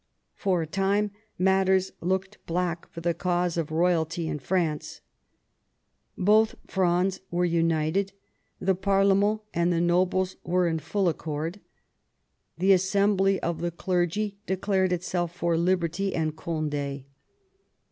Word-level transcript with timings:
For 0.33 0.63
a 0.63 0.65
time 0.65 1.11
matters 1.37 1.91
looked 2.01 2.43
black 2.47 2.89
for 2.91 3.01
the 3.01 3.13
cause 3.13 3.55
of 3.55 3.71
royalty 3.71 4.27
in 4.27 4.39
France. 4.39 5.01
Both 6.17 6.55
Frondes 6.67 7.19
were 7.29 7.45
united, 7.45 8.11
the 8.59 8.73
parlemerU 8.75 9.41
and 9.53 9.71
the 9.71 9.79
nobles 9.79 10.37
were 10.43 10.67
in 10.67 10.79
full 10.79 11.07
accord, 11.07 11.59
the 12.57 12.73
assembly 12.73 13.39
of 13.41 13.61
the 13.61 13.69
clergy 13.69 14.39
declared 14.47 14.91
itself 14.91 15.35
for 15.35 15.55
liberty 15.55 16.15
and 16.15 16.35
Cond^. 16.35 17.03